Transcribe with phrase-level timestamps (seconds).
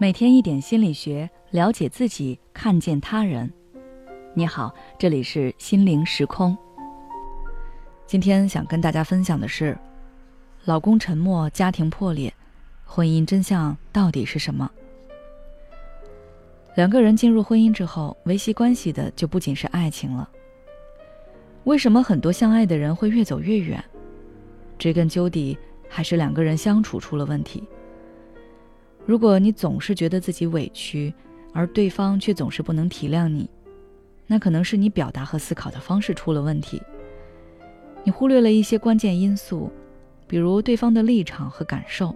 [0.00, 3.52] 每天一点心理学，了解自己，看见他人。
[4.32, 6.56] 你好，这里是心灵时空。
[8.06, 9.76] 今天想跟大家分享的是：
[10.66, 12.32] 老公沉默，家庭破裂，
[12.84, 14.70] 婚姻真相到底是什么？
[16.76, 20.30] 两个人进入婚姻之后，维系关系的就不仅是爱情了。
[21.64, 23.84] 为什么很多相爱的人会越走越远？
[24.78, 27.64] 追根究底，还是两个人相处出了问题。
[29.08, 31.14] 如果你总是觉得自己委屈，
[31.54, 33.48] 而对方却总是不能体谅你，
[34.26, 36.82] 那可能是你表达和思考的方式出了问题。
[38.04, 39.72] 你忽略了一些关键因素，
[40.26, 42.14] 比如对方的立场和感受，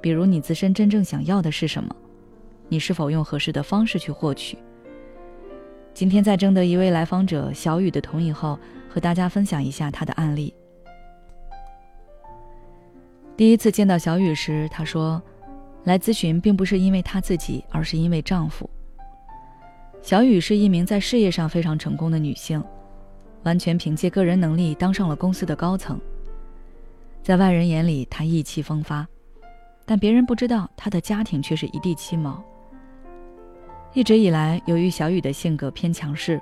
[0.00, 1.94] 比如你自身真正想要的是什么，
[2.68, 4.58] 你是否用合适的方式去获取。
[5.94, 8.58] 今天在征得一位来访者小雨的同意后，
[8.88, 10.52] 和大家分享一下他的案例。
[13.36, 15.22] 第一次见到小雨时，他说。
[15.84, 18.68] 来咨询并不是因为她自己，而是因为丈夫。
[20.02, 22.62] 小雨是一名在事业上非常成功的女性，
[23.42, 26.00] 完全凭借个人能力当上了公司的高层。
[27.22, 29.06] 在外人眼里，她意气风发，
[29.84, 32.42] 但别人不知道她的家庭却是一地鸡毛。
[33.92, 36.40] 一直以来，由于小雨的性格偏强势，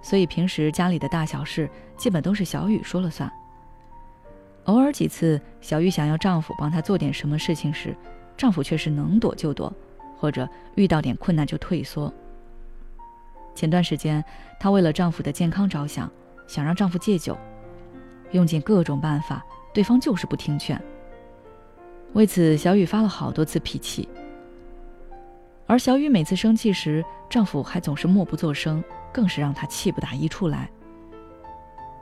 [0.00, 3.30] 所以平时家里的大小事基本都是小雨说了算。
[4.64, 7.94] 偶尔几次，小雨想要丈夫帮她做点什么事情时，
[8.40, 9.70] 丈夫却是能躲就躲，
[10.16, 12.10] 或者遇到点困难就退缩。
[13.54, 14.24] 前段时间，
[14.58, 16.10] 她为了丈夫的健康着想，
[16.48, 17.36] 想让丈夫戒酒，
[18.30, 20.80] 用尽各种办法，对方就是不听劝。
[22.14, 24.08] 为此，小雨发了好多次脾气。
[25.66, 28.82] 而小雨每次生气时，丈夫还总是默不作声，
[29.12, 30.66] 更是让她气不打一处来。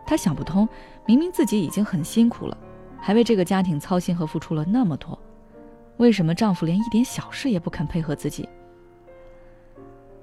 [0.06, 0.68] 她想不通，
[1.04, 2.56] 明明自己已经很辛苦了，
[3.00, 5.18] 还为这个家庭操心和付出了那么多。
[5.98, 8.48] 为什么丈夫连一点小事也不肯配合自己？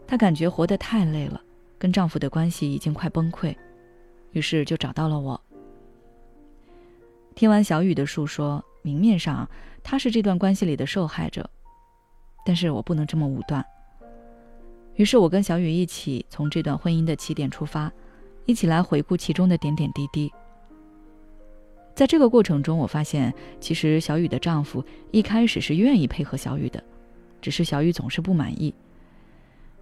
[0.08, 1.42] 她感觉活得太累了，
[1.78, 3.56] 跟丈夫的关系已经快崩溃，
[4.32, 5.40] 于是就找到了我。
[7.36, 9.50] 听完小雨的述说，明面上
[9.84, 11.50] 她是这段关系里的受害者，
[12.46, 13.66] 但是我不能这么武断。
[14.96, 17.92] 于是我跟小雨一起从这段婚姻的起点出发，
[18.46, 20.32] 一起来回顾其中的点点滴滴。
[21.96, 26.84] 在这个过程中，我发现其实小雨的丈夫一开始是愿意配合小雨的，
[27.42, 28.74] 只是小雨总是不满意。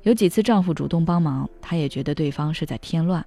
[0.04, 3.26] 有几次丈夫主动帮忙，她也觉得对方是在添乱。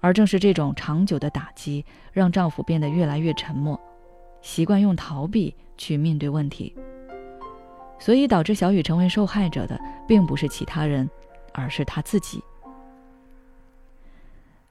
[0.00, 3.80] 而正是这种长久的打击，让丈夫变得越来越沉默，
[4.42, 6.74] 习惯用逃避去面对问题。
[7.98, 11.08] 所以导致小雨成为受害者的，并不是其他人，
[11.54, 12.42] 而是她自己。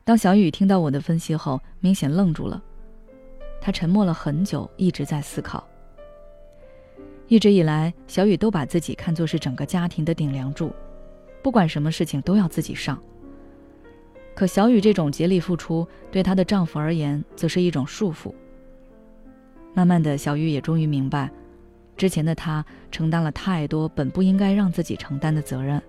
[0.09, 2.59] 当小雨听到我的分析后，明显愣住了。
[3.62, 5.64] 她沉默了很久，一直在思考。
[7.28, 10.74] 一直以来，小雨都把自己看作是整个家庭的顶梁柱，
[11.44, 13.00] 不管什么事情都要自己上。
[14.34, 18.34] 可小雨这种竭力付出，对她的丈夫而言，则是一种束缚。
[19.75, 21.30] 慢慢的，小雨也终于明白，
[21.96, 25.80] 之前的她承担了太多本不应该让自己承担的责任。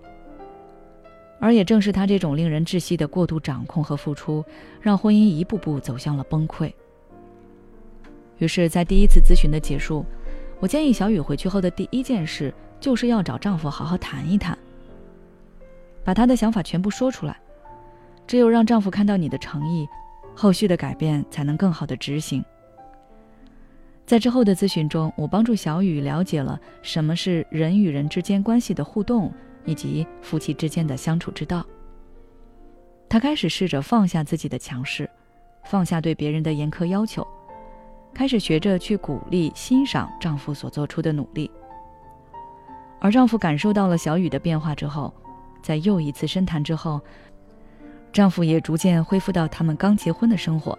[1.41, 4.45] 而也正是他这种令人窒息的过度掌控和付出，
[4.79, 6.71] 让婚姻一步步走向了崩溃。
[8.37, 10.05] 于是，在第一次咨询的结束，
[10.59, 14.55] 我建议小雨回去后的第一件事，就是要找丈夫好好谈一谈，
[16.03, 17.35] 把她的想法全部说出来。
[18.27, 19.87] 只有让丈夫看到你的诚意，
[20.35, 22.45] 后续的改变才能更好的执行。
[24.05, 29.31] 在之后的咨询中，我帮助小雨了解了什么是人与人之间关系的互动。
[29.65, 31.65] 以及夫妻之间的相处之道。
[33.09, 35.09] 她开始试着放下自己的强势，
[35.65, 37.25] 放下对别人的严苛要求，
[38.13, 41.51] 开始学着去鼓励、欣赏丈夫所做出的努力。
[42.99, 45.13] 而丈夫感受到了小雨的变化之后，
[45.61, 47.01] 在又一次深谈之后，
[48.13, 50.77] 丈夫也逐渐恢复到他们刚结婚的生活。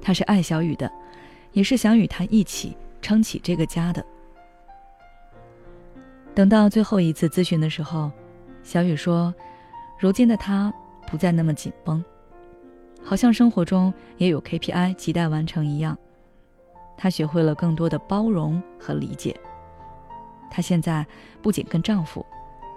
[0.00, 0.90] 他是爱小雨的，
[1.52, 4.04] 也是想与她一起撑起这个家的。
[6.34, 8.10] 等到最后一次咨询的时候，
[8.64, 9.32] 小雨说
[9.96, 10.72] ：“如今的她
[11.06, 12.04] 不再那么紧绷，
[13.04, 15.96] 好像生活中也有 KPI 亟待完成一样。
[16.96, 19.38] 她学会了更多的包容和理解。
[20.50, 21.06] 她现在
[21.40, 22.26] 不仅跟丈夫，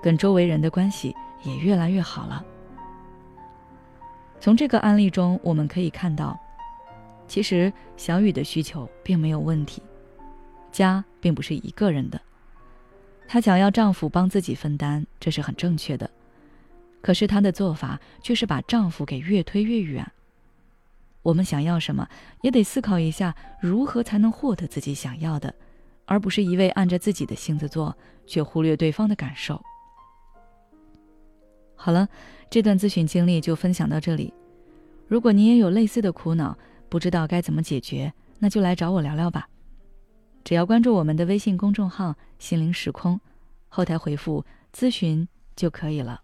[0.03, 2.45] 跟周围人的关系也越来越好了。
[4.39, 6.39] 从这个案例中，我们可以看到，
[7.27, 9.81] 其实小雨的需求并没有问题，
[10.71, 12.21] 家并不是一个人的。”
[13.27, 16.09] 她想要丈夫帮自己分担，这是很正确的。
[17.01, 20.09] 可是她的做法却是把丈夫给越推越远。
[21.21, 22.07] 我们想要什么，
[22.41, 25.53] 也得思考一下如何才能获得自己想要的，
[26.05, 27.95] 而不是一味按着自己的性子做，
[28.25, 29.61] 却忽略对方的感受。
[31.75, 32.07] 好了，
[32.49, 34.33] 这段咨询经历就分享到这里。
[35.07, 36.57] 如果你也有类似的苦恼，
[36.89, 39.47] 不知道该怎么解决，那就来找我聊聊吧。
[40.47, 43.19] 只要关注我们的微信公众号“心灵时空”，
[43.67, 45.27] 后台回复“咨询”
[45.57, 46.21] 就可以了。